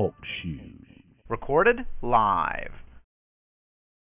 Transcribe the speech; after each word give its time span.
Talk 0.00 0.14
shoes. 0.40 1.02
Recorded 1.28 1.80
live. 2.00 2.72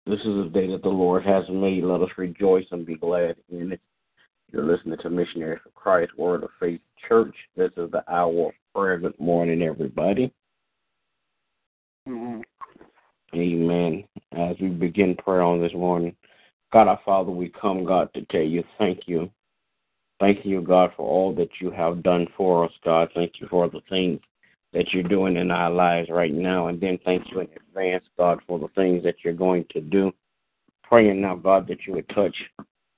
This 0.05 0.19
is 0.19 0.25
the 0.25 0.51
day 0.53 0.67
that 0.67 0.83
the 0.83 0.89
Lord 0.89 1.25
has 1.25 1.43
made. 1.49 1.83
Let 1.83 2.01
us 2.01 2.09
rejoice 2.17 2.65
and 2.69 2.85
be 2.85 2.97
glad 2.97 3.35
in 3.49 3.71
it. 3.71 3.81
You're 4.51 4.63
listening 4.63 4.99
to 5.01 5.09
Missionaries 5.09 5.61
for 5.63 5.71
Christ 5.71 6.15
Word 6.15 6.43
of 6.43 6.51
Faith 6.59 6.81
Church. 7.09 7.33
This 7.55 7.71
is 7.77 7.89
the 7.89 8.03
hour 8.07 8.49
of 8.49 8.53
prayer. 8.75 8.99
Good 8.99 9.19
morning, 9.19 9.63
everybody. 9.63 10.31
Mm-hmm. 12.07 12.41
Amen. 13.33 14.03
As 14.33 14.55
we 14.61 14.67
begin 14.67 15.15
prayer 15.15 15.41
on 15.41 15.59
this 15.59 15.73
morning, 15.73 16.15
God 16.71 16.87
our 16.87 16.99
Father, 17.05 17.31
we 17.31 17.51
come, 17.59 17.85
God, 17.85 18.13
to 18.13 18.23
tell 18.25 18.41
you 18.41 18.63
thank 18.77 19.07
you. 19.07 19.31
Thank 20.19 20.45
you, 20.45 20.61
God, 20.61 20.91
for 20.95 21.09
all 21.09 21.33
that 21.33 21.49
you 21.59 21.71
have 21.71 22.03
done 22.03 22.27
for 22.37 22.65
us, 22.65 22.71
God. 22.85 23.09
Thank 23.15 23.41
you 23.41 23.47
for 23.49 23.67
the 23.67 23.81
things 23.89 24.19
that 24.73 24.93
you're 24.93 25.03
doing 25.03 25.37
in 25.37 25.51
our 25.51 25.69
lives 25.69 26.09
right 26.09 26.33
now. 26.33 26.67
And 26.67 26.79
then 26.79 26.99
thank 27.05 27.31
you 27.31 27.39
in 27.39 27.47
advance, 27.55 28.03
God, 28.17 28.39
for 28.47 28.59
the 28.59 28.67
things 28.69 29.03
that 29.03 29.15
you're 29.23 29.33
going 29.33 29.65
to 29.71 29.81
do. 29.81 30.11
Praying 30.83 31.21
now, 31.21 31.35
God, 31.35 31.67
that 31.67 31.79
you 31.85 31.93
would 31.93 32.09
touch 32.09 32.35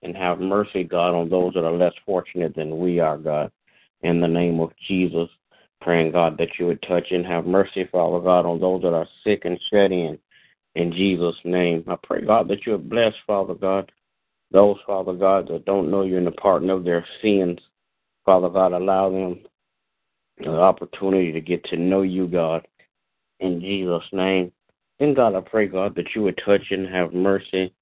and 0.04 0.16
have 0.16 0.40
mercy, 0.40 0.84
God, 0.84 1.14
on 1.14 1.30
those 1.30 1.54
that 1.54 1.66
are 1.66 1.72
less 1.72 1.94
fortunate 2.06 2.56
than 2.56 2.80
we 2.80 3.00
are, 3.00 3.18
God. 3.18 3.52
In 4.02 4.22
the 4.22 4.28
name 4.28 4.60
of 4.60 4.72
Jesus, 4.88 5.30
praying, 5.82 6.12
God, 6.12 6.38
that 6.38 6.58
you 6.58 6.68
would 6.68 6.82
touch 6.84 7.08
and 7.12 7.26
have 7.26 7.46
mercy, 7.46 7.88
Father 7.92 8.20
God, 8.20 8.46
on 8.46 8.60
those 8.60 8.82
that 8.84 8.94
are 8.94 9.08
sick 9.24 9.44
and 9.46 9.60
shut 9.72 9.92
in. 9.92 10.18
In 10.76 10.92
Jesus' 10.92 11.36
name, 11.44 11.84
I 11.88 11.96
pray, 12.02 12.22
God, 12.22 12.48
that 12.48 12.66
you 12.66 12.74
would 12.74 12.90
bless, 12.90 13.14
Father 13.28 13.56
God, 13.56 13.92
those, 14.52 14.78
Father 14.86 15.14
God, 15.14 15.48
that 15.50 15.66
don't 15.66 15.92
know 15.92 16.04
you 16.04 16.18
in 16.18 16.26
the 16.26 16.32
pardon 16.32 16.70
of 16.70 16.84
their 16.84 17.06
sins. 17.22 17.60
Father 18.26 18.50
God, 18.50 18.74
allow 18.74 19.10
them 19.10 19.40
the 20.40 20.50
opportunity 20.50 21.32
to 21.32 21.42
get 21.42 21.64
to 21.66 21.78
know 21.78 22.02
you, 22.02 22.28
God, 22.28 22.68
in 23.40 23.60
Jesus' 23.60 24.04
name. 24.12 24.52
Then, 25.00 25.14
God, 25.14 25.36
I 25.36 25.42
pray, 25.42 25.68
God, 25.68 25.96
that 25.96 26.16
you 26.16 26.24
would 26.24 26.40
touch 26.44 26.72
and 26.72 26.88
have 26.88 27.14
mercy. 27.14 27.74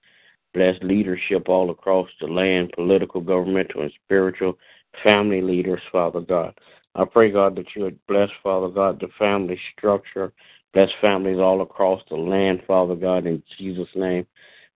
Bless 0.53 0.75
leadership 0.81 1.49
all 1.49 1.69
across 1.69 2.09
the 2.19 2.27
land, 2.27 2.71
political, 2.75 3.21
governmental, 3.21 3.81
and 3.81 3.91
spiritual, 4.05 4.57
family 5.03 5.41
leaders, 5.41 5.81
Father 5.91 6.21
God. 6.21 6.57
I 6.95 7.05
pray, 7.05 7.31
God, 7.31 7.55
that 7.57 7.67
you 7.75 7.83
would 7.83 7.99
bless, 8.07 8.29
Father 8.41 8.69
God, 8.69 8.99
the 8.99 9.09
family 9.19 9.59
structure. 9.77 10.33
Bless 10.73 10.89
families 10.99 11.39
all 11.39 11.61
across 11.61 12.01
the 12.09 12.15
land, 12.15 12.61
Father 12.65 12.95
God, 12.95 13.25
in 13.25 13.43
Jesus' 13.57 13.87
name. 13.95 14.25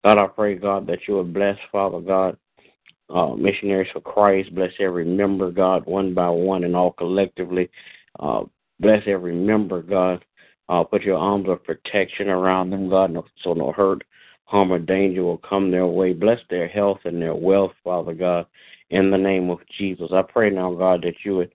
God, 0.04 0.18
I 0.18 0.28
pray, 0.28 0.56
God, 0.56 0.88
that 0.88 1.08
you 1.08 1.16
would 1.16 1.34
bless, 1.34 1.58
Father 1.72 2.00
God, 2.00 2.38
uh, 3.14 3.36
missionaries 3.36 3.92
for 3.92 4.02
Christ. 4.02 4.54
Bless 4.56 4.72
every 4.80 5.06
member, 5.06 5.52
God, 5.52 5.86
one 5.86 6.14
by 6.14 6.30
one 6.30 6.64
and 6.64 6.76
all 6.76 6.92
collectively. 6.94 7.70
Uh, 8.20 8.44
bless 8.80 9.04
every 9.08 9.36
member, 9.36 9.82
God. 9.82 10.24
Uh, 10.70 10.84
put 10.84 11.04
your 11.04 11.18
arms 11.18 11.50
of 11.50 11.64
protection 11.64 12.30
around 12.30 12.70
them, 12.70 12.90
God, 12.90 13.16
so 13.44 13.54
no 13.54 13.74
hurt, 13.74 14.04
harm, 14.46 14.72
or 14.72 14.80
danger 14.80 15.24
will 15.24 15.38
come 15.38 15.70
their 15.70 15.88
way. 15.88 16.14
Bless 16.14 16.40
their 16.50 16.68
health 16.68 17.00
and 17.04 17.22
their 17.22 17.36
wealth, 17.36 17.74
Father 17.84 18.14
God, 18.14 18.46
in 18.90 19.12
the 19.12 19.18
name 19.18 19.50
of 19.50 19.60
Jesus. 19.78 20.12
I 20.14 20.22
pray 20.22 20.50
now, 20.50 20.74
God, 20.74 21.02
that 21.04 21.26
you 21.26 21.36
would 21.36 21.54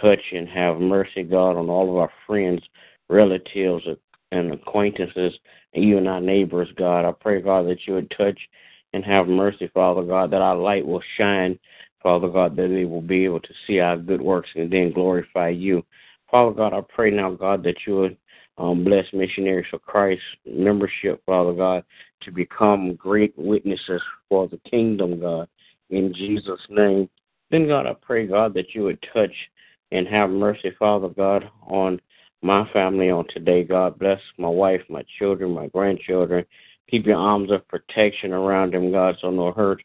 touch 0.00 0.20
and 0.32 0.48
have 0.48 0.78
mercy, 0.78 1.22
God, 1.22 1.56
on 1.56 1.70
all 1.70 1.90
of 1.90 1.96
our 1.96 2.10
friends, 2.26 2.62
relatives, 3.08 3.84
and 4.32 4.52
acquaintances, 4.52 5.34
and 5.74 5.84
even 5.84 6.08
our 6.08 6.20
neighbors, 6.20 6.68
God. 6.76 7.04
I 7.04 7.12
pray, 7.12 7.40
God, 7.40 7.66
that 7.68 7.86
you 7.86 7.94
would 7.94 8.12
touch 8.16 8.38
and 8.96 9.04
have 9.04 9.28
mercy, 9.28 9.70
Father 9.74 10.02
God, 10.02 10.30
that 10.30 10.40
our 10.40 10.56
light 10.56 10.84
will 10.84 11.02
shine, 11.18 11.58
Father 12.02 12.28
God, 12.28 12.56
that 12.56 12.68
they 12.68 12.86
will 12.86 13.02
be 13.02 13.24
able 13.26 13.40
to 13.40 13.54
see 13.66 13.78
our 13.78 13.96
good 13.96 14.22
works 14.22 14.48
and 14.56 14.72
then 14.72 14.92
glorify 14.92 15.50
you. 15.50 15.84
Father 16.30 16.54
God, 16.54 16.72
I 16.72 16.80
pray 16.80 17.10
now, 17.10 17.32
God, 17.32 17.62
that 17.64 17.76
you 17.86 17.96
would 17.96 18.16
um, 18.56 18.84
bless 18.84 19.04
missionaries 19.12 19.66
for 19.70 19.78
Christ 19.78 20.22
membership, 20.46 21.22
Father 21.26 21.52
God, 21.52 21.84
to 22.22 22.30
become 22.32 22.94
great 22.94 23.34
witnesses 23.36 24.00
for 24.30 24.48
the 24.48 24.58
kingdom, 24.68 25.20
God, 25.20 25.46
in 25.90 26.14
Jesus' 26.14 26.60
name. 26.70 27.08
Then, 27.50 27.68
God, 27.68 27.86
I 27.86 27.94
pray, 28.00 28.26
God, 28.26 28.54
that 28.54 28.74
you 28.74 28.84
would 28.84 29.04
touch 29.12 29.32
and 29.92 30.08
have 30.08 30.30
mercy, 30.30 30.72
Father 30.78 31.08
God, 31.08 31.48
on 31.66 32.00
my 32.42 32.66
family 32.72 33.10
on 33.10 33.26
today. 33.28 33.62
God 33.62 33.98
bless 33.98 34.20
my 34.38 34.48
wife, 34.48 34.80
my 34.88 35.04
children, 35.18 35.50
my 35.50 35.66
grandchildren. 35.68 36.46
Keep 36.90 37.06
your 37.06 37.16
arms 37.16 37.50
of 37.50 37.66
protection 37.68 38.32
around 38.32 38.72
them, 38.72 38.92
God, 38.92 39.16
so 39.20 39.30
no 39.30 39.52
hurt, 39.52 39.82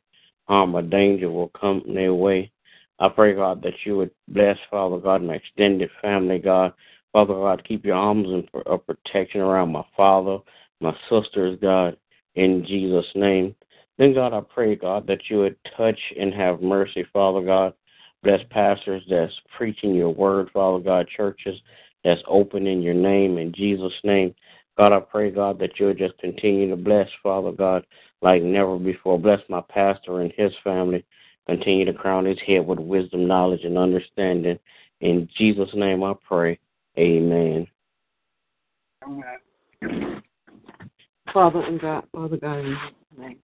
harm, 0.47 0.75
or 0.75 0.81
danger 0.81 1.29
will 1.31 1.50
come 1.50 1.84
their 1.88 2.13
way. 2.13 2.51
I 3.00 3.09
pray, 3.09 3.34
God, 3.34 3.63
that 3.63 3.73
you 3.84 3.97
would 3.97 4.12
bless, 4.28 4.57
Father 4.69 4.97
God, 4.97 5.23
my 5.23 5.35
extended 5.35 5.90
family, 6.01 6.38
God. 6.38 6.73
Father 7.13 7.34
God, 7.34 7.63
keep 7.67 7.84
your 7.84 7.95
arms 7.95 8.45
of 8.66 8.85
protection 8.85 9.41
around 9.41 9.72
my 9.72 9.84
father, 9.97 10.38
my 10.79 10.95
sisters, 11.09 11.57
God, 11.61 11.97
in 12.35 12.63
Jesus' 12.66 13.09
name. 13.16 13.56
Then, 13.97 14.13
God, 14.13 14.34
I 14.34 14.41
pray, 14.41 14.75
God, 14.75 15.07
that 15.07 15.29
you 15.29 15.40
would 15.40 15.57
touch 15.75 16.00
and 16.19 16.34
have 16.34 16.61
mercy, 16.61 17.06
Father 17.11 17.44
God. 17.44 17.73
Bless 18.23 18.40
pastors 18.51 19.03
that's 19.09 19.34
preaching 19.57 19.95
your 19.95 20.11
word, 20.11 20.50
Father 20.53 20.84
God, 20.84 21.07
churches 21.16 21.59
that's 22.03 22.22
open 22.28 22.67
in 22.67 22.81
your 22.81 22.94
name, 22.94 23.38
in 23.38 23.51
Jesus' 23.51 23.91
name. 24.03 24.34
God, 24.77 24.93
I 24.93 24.99
pray, 24.99 25.31
God, 25.31 25.59
that 25.59 25.79
you'll 25.79 25.93
just 25.93 26.17
continue 26.19 26.69
to 26.69 26.75
bless, 26.75 27.07
Father 27.21 27.51
God, 27.51 27.85
like 28.21 28.41
never 28.41 28.77
before. 28.77 29.19
Bless 29.19 29.41
my 29.49 29.61
pastor 29.69 30.21
and 30.21 30.31
his 30.37 30.51
family. 30.63 31.05
Continue 31.47 31.85
to 31.85 31.93
crown 31.93 32.25
his 32.25 32.39
head 32.45 32.65
with 32.65 32.79
wisdom, 32.79 33.27
knowledge, 33.27 33.63
and 33.63 33.77
understanding. 33.77 34.57
In 35.01 35.27
Jesus' 35.37 35.69
name 35.73 36.03
I 36.03 36.13
pray. 36.27 36.59
Amen. 36.97 37.67
Father 41.33 41.61
and 41.61 41.81
God, 41.81 42.05
Father 42.13 42.37
God, 42.37 42.59
in 42.59 42.65
Jesus' 42.65 43.19
name, 43.19 43.37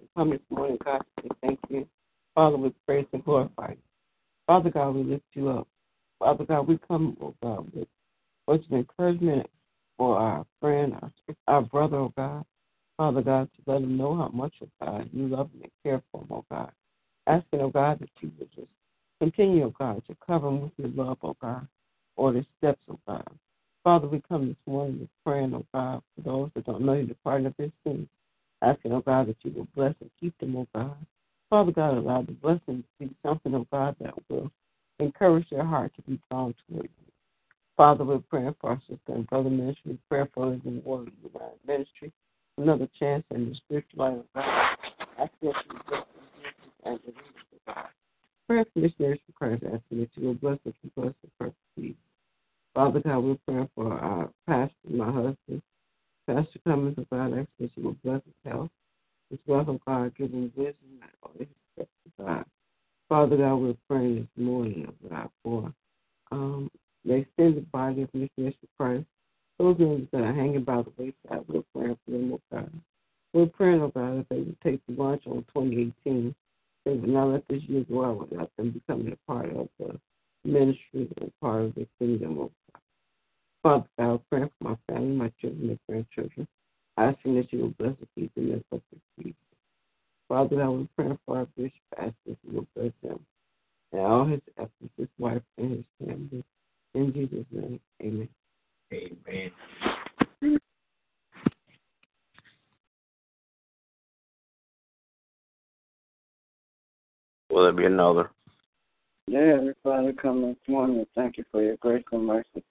we 0.00 0.06
come 0.16 0.30
this 0.30 0.40
morning, 0.50 0.78
God, 0.84 1.02
thank 1.42 1.58
you. 1.68 1.86
Father, 2.34 2.56
we 2.56 2.72
praise 2.86 3.06
and 3.12 3.24
glorify 3.24 3.70
you. 3.70 3.76
Father 4.46 4.70
God, 4.70 4.94
we 4.94 5.02
lift 5.04 5.24
you 5.34 5.50
up. 5.50 5.68
Father 6.18 6.44
God, 6.44 6.66
we 6.66 6.78
come, 6.88 7.16
oh 7.20 7.34
God, 7.42 7.70
with 7.74 7.88
words 8.46 8.64
of 8.70 8.78
encouragement 8.78 9.48
for 10.02 10.18
our 10.18 10.44
friend, 10.60 10.96
our, 11.46 11.62
brother, 11.62 11.96
oh 11.98 12.12
God. 12.16 12.44
Father 12.96 13.22
God, 13.22 13.48
to 13.54 13.72
let 13.72 13.82
him 13.82 13.96
know 13.96 14.16
how 14.16 14.30
much, 14.34 14.52
oh 14.60 14.68
God, 14.84 15.08
you 15.12 15.28
love 15.28 15.48
him 15.52 15.60
and 15.62 15.72
care 15.84 16.02
for 16.10 16.22
him, 16.22 16.26
oh 16.32 16.44
God. 16.50 16.72
Asking, 17.28 17.60
oh 17.60 17.70
God, 17.70 18.00
that 18.00 18.08
you 18.20 18.32
would 18.36 18.48
just 18.52 18.66
continue, 19.20 19.66
oh 19.66 19.74
God, 19.78 20.02
to 20.08 20.16
cover 20.26 20.48
him 20.48 20.62
with 20.62 20.72
your 20.76 20.88
love, 20.88 21.18
oh 21.22 21.36
God, 21.40 21.68
or 22.16 22.32
the 22.32 22.44
steps, 22.58 22.82
oh 22.90 22.98
God. 23.06 23.28
Father, 23.84 24.08
we 24.08 24.20
come 24.28 24.48
this 24.48 24.56
morning 24.66 24.98
with 24.98 25.08
praying, 25.24 25.54
oh 25.54 25.64
God, 25.72 26.02
for 26.16 26.22
those 26.22 26.50
that 26.56 26.66
don't 26.66 26.84
know 26.84 26.94
you, 26.94 27.06
the 27.06 27.16
pardon 27.22 27.46
of 27.46 27.54
their 27.56 27.70
sins. 27.86 28.08
Asking, 28.60 28.90
oh 28.94 29.02
God, 29.02 29.28
that 29.28 29.36
you 29.44 29.52
will 29.52 29.68
bless 29.76 29.94
and 30.00 30.10
keep 30.18 30.36
them, 30.38 30.56
oh 30.56 30.66
God. 30.74 30.96
Father 31.48 31.70
God, 31.70 31.96
allow 31.96 32.22
the 32.22 32.32
blessing 32.32 32.82
to 32.82 33.06
be 33.06 33.14
something, 33.24 33.54
oh 33.54 33.68
God, 33.70 33.94
that 34.00 34.14
will 34.28 34.50
encourage 34.98 35.48
their 35.50 35.64
heart 35.64 35.92
to 35.94 36.02
be 36.10 36.18
drawn 36.28 36.52
toward 36.68 36.86
you. 36.86 37.01
Father, 37.76 38.04
we're 38.04 38.18
praying 38.18 38.54
for 38.60 38.70
our 38.70 38.80
sister 38.80 38.98
and 39.08 39.26
brother 39.26 39.50
ministry. 39.50 39.98
Praying 40.08 40.28
for 40.34 40.46
Living 40.46 40.82
Water 40.84 41.10
United 41.22 41.58
Ministry. 41.66 42.12
Another 42.58 42.88
chance 42.98 43.24
in 43.30 43.48
the 43.48 43.54
spiritual 43.54 44.04
life 44.04 44.18
of 44.18 44.24
God. 44.34 44.76
Feel 45.40 45.52
you 45.70 45.80
bless 45.88 46.04
and 46.84 46.98
the 47.04 47.10
of 47.10 47.74
God. 47.74 47.88
Prayer 48.46 48.64
for 48.72 48.78
missionaries 48.80 49.20
for 49.26 49.32
Christ, 49.32 49.62
asking 49.64 50.00
that 50.00 50.10
you 50.14 50.26
will 50.26 50.34
bless 50.34 50.58
and 50.64 50.74
keep 50.82 50.98
us 50.98 51.14
in 51.22 51.30
perfect 51.38 51.56
peace. 51.76 51.94
Father 52.74 53.00
God, 53.00 53.18
we're 53.18 53.36
praying 53.46 53.68
for 53.74 53.92
our 53.92 54.30
pastor, 54.46 54.74
my 54.88 55.06
husband, 55.06 55.62
Pastor 56.26 56.58
Cummings, 56.64 56.98
of 56.98 57.08
God, 57.10 57.32
asking 57.32 57.46
that 57.60 57.70
you 57.76 57.82
will 57.84 57.96
bless 58.04 58.22
his 58.24 58.52
health, 58.52 58.70
as 59.32 59.38
well 59.46 59.60
as 59.60 59.66
God, 59.86 60.14
give 60.16 60.30
him 60.30 60.52
wisdom 60.56 61.00
and 61.00 61.10
all 61.22 61.32
his 61.38 61.48
steps 61.74 61.90
to 62.04 62.24
God. 62.24 62.44
Father 63.08 63.36
God, 63.36 63.56
we're 63.56 63.74
praying 63.88 64.16
this 64.16 64.44
morning, 64.44 64.86
oh 64.88 65.08
God, 65.08 65.28
for 65.42 65.72
um, 66.30 66.70
the 67.04 67.14
extended 67.14 67.70
body 67.72 68.02
of 68.02 68.10
for 68.12 68.52
Christ. 68.78 69.06
Those 69.58 69.78
members 69.78 70.08
that 70.12 70.22
are 70.22 70.32
hanging 70.32 70.64
by 70.64 70.82
the 70.82 70.92
wayside, 70.96 71.44
we're 71.48 71.62
praying 71.74 71.98
for 72.04 72.10
them, 72.10 72.32
oh 72.34 72.40
God. 72.52 72.70
We're 73.32 73.46
praying, 73.46 73.82
oh 73.82 73.88
God, 73.88 74.18
that 74.18 74.26
they 74.30 74.38
would 74.38 74.60
take 74.62 74.80
the 74.86 74.94
launch 74.94 75.22
on 75.26 75.44
2018. 75.54 76.34
They 76.84 76.92
would 76.92 77.08
not 77.08 77.26
let 77.26 77.48
this 77.48 77.62
year 77.68 77.84
go 77.88 78.04
out 78.04 78.30
without 78.30 78.50
them 78.56 78.70
becoming 78.70 79.12
a 79.12 79.32
part 79.32 79.54
of 79.54 79.68
the 79.78 79.98
ministry 80.44 81.08
and 81.20 81.32
part 81.40 81.62
of 81.62 81.74
the 81.74 81.86
kingdom 81.98 82.38
of 82.38 82.50
God. 82.72 82.80
Father 83.62 83.86
God, 83.98 84.14
I 84.14 84.36
pray 84.36 84.50
for 84.58 84.68
my 84.68 84.76
family, 84.88 85.14
my 85.14 85.32
children, 85.40 85.70
and 85.70 85.78
grandchildren. 85.88 86.48
I 86.96 87.04
ask 87.04 87.18
that 87.24 87.52
you 87.52 87.60
will 87.60 87.74
bless 87.78 87.96
and 87.98 88.08
keep 88.16 88.34
them 88.34 88.52
in 88.52 88.64
such 88.72 88.82
a. 88.92 89.34
Father 90.28 90.56
God, 90.56 90.70
we 90.70 90.88
pray 90.96 91.16
for 91.26 91.38
our 91.38 91.46
bishop, 91.56 91.72
ask 91.98 92.14
that 92.26 92.36
you 92.42 92.56
will 92.56 92.66
bless 92.74 92.92
him 93.02 93.20
and 93.92 94.00
all 94.00 94.24
his 94.24 94.40
efforts, 94.58 94.72
his 94.96 95.08
wife, 95.18 95.42
and 95.58 95.70
his 95.72 95.84
family. 95.98 96.44
In 96.94 97.12
Jesus' 97.12 97.46
name, 97.50 97.80
amen. 98.02 98.28
Amen. 98.92 99.50
Will 107.52 107.64
there 107.64 107.72
be 107.72 107.84
another? 107.84 108.30
Yeah, 109.26 109.58
Father, 109.82 110.14
come 110.14 110.40
this 110.40 110.56
morning 110.66 111.04
thank 111.14 111.36
you 111.36 111.44
for 111.52 111.62
your 111.62 111.76
grace 111.76 112.02
and 112.10 112.26
mercy. 112.26 112.64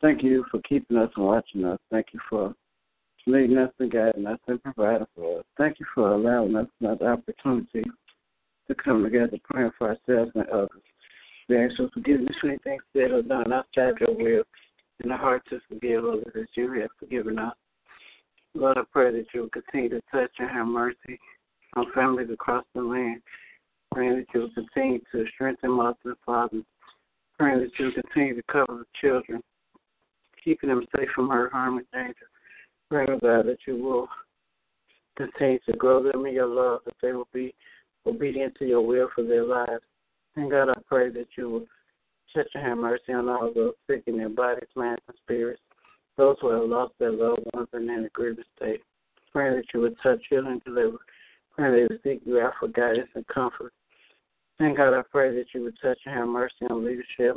Thank 0.00 0.22
you 0.22 0.44
for 0.52 0.60
keeping 0.62 0.98
us 0.98 1.10
and 1.16 1.26
watching 1.26 1.64
us. 1.64 1.80
Thank 1.90 2.06
you 2.12 2.20
for 2.30 2.54
leading 3.26 3.58
us 3.58 3.72
and 3.80 3.90
guiding 3.90 4.28
us 4.28 4.38
and 4.46 4.62
providing 4.62 5.08
for 5.16 5.40
us. 5.40 5.44
Thank 5.58 5.80
you 5.80 5.86
for 5.92 6.14
allowing 6.14 6.54
us 6.54 6.68
another 6.80 7.12
opportunity 7.12 7.82
to 8.68 8.74
come 8.76 9.02
together 9.02 9.36
praying 9.42 9.72
for 9.76 9.88
ourselves 9.88 10.30
and 10.36 10.48
others. 10.48 10.70
We 11.48 11.58
ask 11.58 11.76
for 11.76 11.90
forgiveness 11.92 12.36
for 12.40 12.50
anything 12.50 12.78
said 12.92 13.10
or 13.10 13.22
done 13.22 13.52
outside 13.52 13.94
your 13.98 14.14
will 14.16 14.44
and 15.02 15.10
the 15.10 15.16
heart 15.16 15.42
to 15.50 15.58
forgive 15.68 16.04
others 16.04 16.32
as 16.36 16.46
you 16.54 16.72
have 16.74 16.90
forgiven 17.00 17.36
us. 17.40 17.54
Lord, 18.54 18.78
I 18.78 18.82
pray 18.92 19.10
that 19.10 19.26
you 19.34 19.40
will 19.40 19.48
continue 19.50 19.88
to 19.88 20.00
touch 20.12 20.30
and 20.38 20.50
have 20.50 20.68
mercy 20.68 21.18
on 21.74 21.86
families 21.92 22.30
across 22.32 22.64
the 22.76 22.80
land. 22.80 23.22
Praying 23.92 24.16
that 24.16 24.26
you 24.34 24.40
will 24.40 24.50
continue 24.54 25.00
to 25.12 25.24
strengthen 25.34 25.72
mothers 25.72 25.96
and 26.04 26.16
fathers. 26.24 26.64
Praying 27.38 27.60
that 27.60 27.70
you 27.78 27.86
will 27.86 28.02
continue 28.02 28.36
to 28.36 28.42
cover 28.50 28.78
the 28.78 28.84
children, 29.00 29.42
keeping 30.44 30.68
them 30.68 30.86
safe 30.96 31.08
from 31.14 31.28
hurt, 31.28 31.52
harm, 31.52 31.78
and 31.78 31.86
danger. 31.92 32.28
Praying, 32.88 33.18
God, 33.22 33.46
that 33.46 33.58
you 33.66 33.76
will 33.76 34.08
continue 35.16 35.58
to 35.66 35.76
grow 35.76 36.02
them 36.02 36.26
in 36.26 36.34
your 36.34 36.46
love, 36.46 36.80
that 36.84 36.94
they 37.02 37.12
will 37.12 37.28
be 37.32 37.54
obedient 38.06 38.54
to 38.56 38.66
your 38.66 38.86
will 38.86 39.08
for 39.14 39.24
their 39.24 39.44
lives. 39.44 39.82
And 40.36 40.50
God, 40.50 40.68
I 40.70 40.74
pray 40.86 41.10
that 41.10 41.26
you 41.36 41.50
will 41.50 41.66
touch 42.34 42.48
and 42.54 42.64
have 42.64 42.78
mercy 42.78 43.12
on 43.12 43.28
all 43.28 43.52
those 43.54 43.74
sick 43.88 44.04
in 44.06 44.16
their 44.16 44.28
bodies, 44.28 44.68
minds, 44.76 45.02
and 45.08 45.16
spirits, 45.22 45.60
those 46.16 46.36
who 46.40 46.50
have 46.50 46.68
lost 46.68 46.94
their 46.98 47.12
loved 47.12 47.42
ones 47.54 47.68
and 47.72 47.90
in 47.90 48.04
a 48.04 48.08
grievous 48.10 48.44
state. 48.56 48.80
Praying 49.32 49.56
that 49.56 49.66
you 49.74 49.80
would 49.80 49.96
touch, 50.02 50.20
heal, 50.28 50.46
and 50.46 50.62
deliver. 50.64 50.98
Praying 51.52 51.72
that 51.72 51.76
they 51.76 51.94
would 51.94 52.02
seek 52.02 52.26
you 52.26 52.40
out 52.40 52.54
for 52.58 52.68
guidance 52.68 53.10
and 53.14 53.26
comfort. 53.28 53.72
And 54.60 54.76
God, 54.76 54.94
I 54.94 55.02
pray 55.10 55.34
that 55.34 55.46
you 55.54 55.64
would 55.64 55.76
touch 55.82 55.98
and 56.04 56.14
have 56.14 56.28
mercy 56.28 56.66
on 56.68 56.84
leadership. 56.84 57.36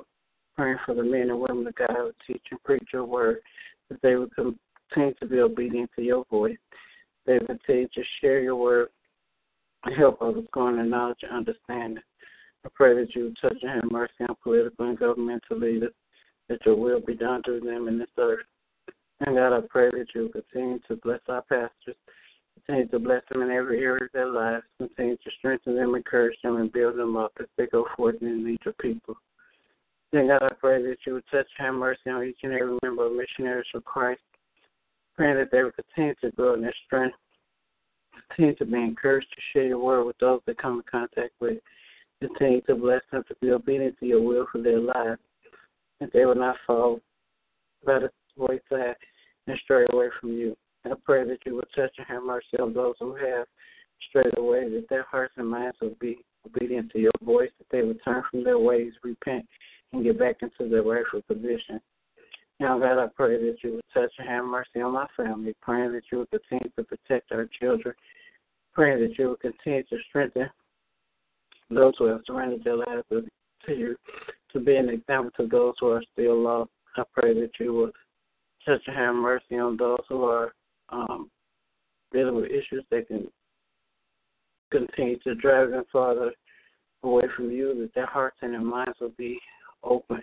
Praying 0.56 0.78
for 0.86 0.94
the 0.94 1.04
men 1.04 1.30
and 1.31 1.40
women 1.40 1.66
of 1.66 1.74
God 1.74 1.90
who 1.90 2.12
teach 2.28 2.44
and 2.52 2.62
preach 2.64 2.88
your 2.94 3.06
word, 3.06 3.38
that 3.90 4.00
they 4.04 4.16
would 4.16 4.31
continue 4.36 5.14
to 5.16 5.25
be 5.25 5.40
obedient 5.40 5.90
to 5.96 6.04
your 6.04 6.25
voice. 6.30 6.58
They 7.25 7.40
would 7.40 7.48
continue 7.48 7.88
to 7.88 8.04
share 8.22 8.42
your 8.42 8.58
word 8.58 8.90
and 9.86 9.96
help 9.96 10.22
others 10.22 10.46
grow 10.52 10.68
in 10.68 10.90
knowledge 10.90 11.20
and 11.24 11.31
understanding. 11.31 12.04
I 12.66 12.70
pray 12.74 12.94
that 12.94 13.16
you 13.16 13.24
would 13.24 13.38
touch 13.42 13.58
and 13.62 13.72
have 13.72 13.92
mercy 13.92 14.14
on 14.28 14.36
political 14.44 14.88
and 14.88 15.00
governmental 15.00 15.58
leaders, 15.58 15.94
that 16.50 16.66
your 16.66 16.75
will 16.75 17.00
be 17.00 17.16
done 17.16 17.42
through 17.44 17.62
them 17.62 17.88
in 17.88 17.98
this 17.98 18.10
earth. 18.18 18.46
And 19.22 19.36
God, 19.36 19.58
I 19.58 19.62
pray 19.70 19.90
that 19.92 20.08
you 20.14 20.24
will 20.24 20.42
continue 20.42 20.80
to 20.88 20.98
bless 20.98 21.22
our 21.30 21.42
pastors, 21.44 21.96
continue 22.65 22.88
to 22.88 23.00
bless 23.00 23.21
them 23.30 23.42
in 23.42 23.51
every 23.51 23.83
area 23.83 24.06
of 24.06 24.12
their 24.13 24.30
lives, 24.30 24.63
continue 24.77 25.18
to 25.18 25.31
strengthen 25.38 25.75
them, 25.75 25.95
encourage 25.95 26.38
them, 26.44 26.57
and 26.57 26.71
build 26.71 26.98
them 26.98 27.18
up 27.18 27.31
as 27.39 27.48
they 27.57 27.68
go 27.68 27.86
forth 27.95 28.15
and 28.21 28.45
lead 28.45 28.60
your 28.63 28.74
people. 28.75 29.15
Then, 30.12 30.27
God, 30.27 30.44
I 30.44 30.54
pray 30.60 30.81
that 30.83 30.98
you 31.06 31.13
would 31.15 31.24
touch 31.31 31.48
and 31.57 31.65
have 31.65 31.75
mercy 31.75 32.10
on 32.10 32.24
each 32.24 32.38
and 32.44 32.54
every 32.54 32.77
member 32.83 33.07
of 33.07 33.13
Missionaries 33.13 33.65
for 33.71 33.81
Christ, 33.81 34.21
praying 35.15 35.38
that 35.38 35.51
they 35.51 35.63
would 35.63 35.74
continue 35.75 36.13
to 36.21 36.31
grow 36.31 36.54
in 36.54 36.62
their 36.62 36.74
strength, 36.86 37.18
continue 38.30 38.56
to 38.56 38.65
be 38.65 38.77
encouraged 38.77 39.27
to 39.33 39.42
share 39.51 39.68
your 39.68 39.80
word 39.80 40.06
with 40.06 40.18
those 40.19 40.39
they 40.45 40.54
come 40.54 40.75
in 40.75 40.83
contact 40.89 41.33
with, 41.39 41.57
continue 42.21 42.62
to 42.62 42.75
bless 42.75 43.01
them 43.12 43.24
to 43.27 43.36
be 43.42 43.51
obedient 43.51 43.98
to 44.00 44.06
your 44.06 44.21
will 44.21 44.48
for 44.51 44.62
their 44.62 44.80
lives, 44.80 45.19
that 46.00 46.12
they 46.13 46.25
will 46.25 46.36
not 46.36 46.56
fall 46.65 47.00
by 47.86 48.00
the 48.00 48.10
wayside 48.38 48.95
and 49.48 49.60
stray 49.63 49.86
away 49.92 50.10
from 50.21 50.31
you. 50.31 50.56
I 50.85 50.91
pray 51.06 51.25
that 51.25 51.39
you 51.45 51.56
would 51.56 51.68
touch 51.75 51.91
and 51.97 52.07
have 52.07 52.24
mercy 52.24 52.59
on 52.59 52.74
those 52.74 52.95
who 53.00 53.15
have 53.15 53.47
strayed 54.09 54.38
away, 54.38 54.69
that 54.69 54.89
their 54.89 55.03
hearts 55.03 55.33
and 55.38 55.50
minds 55.50 55.77
will 55.81 55.95
be 56.00 56.18
obedient 56.45 56.91
to 56.91 57.00
your 57.00 57.12
voice, 57.21 57.51
that 57.57 57.68
they 57.71 57.83
will 57.83 57.95
turn 58.03 58.24
from 58.30 58.44
their 58.44 58.59
ways, 58.59 58.91
repent, 59.01 59.45
and 59.94 60.03
get 60.03 60.19
back 60.19 60.38
into 60.41 60.69
their 60.69 60.83
rightful 60.83 61.21
position. 61.21 61.80
Now, 62.59 62.77
God, 62.80 63.01
I 63.01 63.07
pray 63.15 63.38
that 63.38 63.57
you 63.63 63.74
would 63.75 63.83
touch 63.94 64.12
and 64.19 64.27
have 64.27 64.45
mercy 64.45 64.81
on 64.81 64.94
my 64.94 65.07
family, 65.15 65.56
praying 65.62 65.94
that 65.94 66.03
you 66.12 66.19
would 66.19 66.31
continue 66.31 66.71
to 66.77 66.83
protect 66.83 67.31
our 67.31 67.50
children, 67.59 67.95
praying 68.74 69.01
that 69.01 69.18
you 69.18 69.29
would 69.29 69.39
continue 69.39 69.83
to 69.83 69.97
strengthen 70.09 70.50
those 71.69 71.94
who 71.97 72.06
have 72.06 72.21
surrendered 72.27 72.63
their 72.63 72.75
lives 72.77 73.03
to 73.09 73.74
you, 73.74 73.95
to 74.51 74.59
be 74.59 74.75
an 74.75 74.89
example 74.89 75.31
to 75.38 75.47
those 75.47 75.74
who 75.79 75.88
are 75.88 76.03
still 76.12 76.41
lost. 76.41 76.71
I 76.97 77.03
pray 77.13 77.33
that 77.33 77.51
you 77.59 77.74
would 77.74 77.94
touch 78.65 78.81
and 78.88 78.95
have 78.95 79.15
mercy 79.15 79.57
on 79.57 79.77
those 79.77 80.03
who 80.09 80.24
are 80.25 80.53
um, 80.94 81.30
dealing 82.12 82.36
with 82.36 82.51
issues 82.51 82.84
that 82.92 83.07
can 83.07 83.28
continue 84.72 85.18
to 85.19 85.36
drive 85.36 85.72
them 85.72 85.84
farther 85.92 86.31
away 87.04 87.24
from 87.36 87.51
you, 87.51 87.74
that 87.80 87.94
their 87.94 88.06
hearts 88.06 88.38
and 88.42 88.54
their 88.54 88.62
minds 88.62 88.98
will 89.01 89.13
be 89.18 89.40
open, 89.84 90.22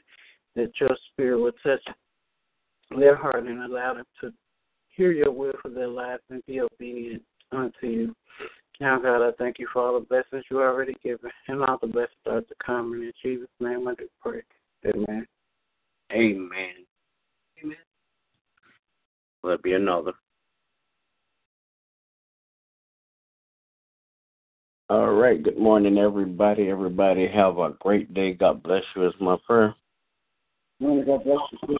that 0.56 0.70
your 0.81 0.96
spirit 1.12 1.38
will 1.38 1.52
touch 1.62 1.82
their 2.99 3.17
heart 3.17 3.46
and 3.46 3.62
allow 3.62 3.94
them 3.94 4.05
to 4.20 4.32
hear 4.88 5.12
your 5.12 5.31
will 5.31 5.52
for 5.62 5.70
their 5.70 5.88
lives 5.88 6.22
and 6.31 6.44
be 6.46 6.61
obedient 6.61 7.23
unto 7.52 7.87
you. 7.87 8.14
Now, 8.81 8.99
God, 8.99 9.26
I 9.26 9.32
thank 9.38 9.58
you 9.58 9.69
for 9.73 9.82
all 9.82 10.00
the 10.00 10.06
blessings 10.06 10.44
you 10.50 10.61
already 10.61 10.94
given 11.05 11.31
and 11.49 11.62
all 11.62 11.78
the 11.81 11.87
blessings 11.87 12.16
are 12.26 12.40
to 12.40 12.55
come. 12.64 12.94
And 12.94 13.05
in 13.05 13.12
Jesus' 13.23 13.49
name 13.61 13.87
I 13.87 13.94
do 13.94 14.08
pray. 14.23 14.43
Amen. 14.87 15.26
Amen. 16.12 16.75
Amen. 17.62 17.76
Will 19.43 19.50
there 19.50 19.58
be 19.58 19.75
another? 19.75 20.12
Right. 25.20 25.43
Good 25.43 25.58
morning, 25.58 25.99
everybody. 25.99 26.70
Everybody 26.70 27.28
have 27.28 27.58
a 27.58 27.75
great 27.81 28.14
day. 28.14 28.32
God 28.32 28.62
bless 28.62 28.82
you 28.96 29.06
is 29.06 29.12
my 29.20 29.37
prayer. 29.46 29.75
God 30.81 31.25
bless 31.25 31.38
you. 31.68 31.79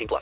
18 0.01 0.07
plus. 0.07 0.19